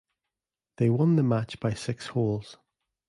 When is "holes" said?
2.07-2.57